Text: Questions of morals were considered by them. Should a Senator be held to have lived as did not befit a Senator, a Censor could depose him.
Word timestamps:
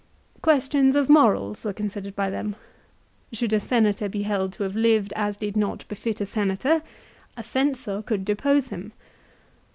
Questions 0.41 0.95
of 0.95 1.09
morals 1.09 1.63
were 1.63 1.73
considered 1.73 2.15
by 2.15 2.31
them. 2.31 2.55
Should 3.33 3.53
a 3.53 3.59
Senator 3.59 4.09
be 4.09 4.23
held 4.23 4.51
to 4.53 4.63
have 4.63 4.75
lived 4.75 5.13
as 5.15 5.37
did 5.37 5.55
not 5.55 5.87
befit 5.87 6.19
a 6.19 6.25
Senator, 6.25 6.81
a 7.37 7.43
Censor 7.43 8.01
could 8.01 8.25
depose 8.25 8.69
him. 8.69 8.93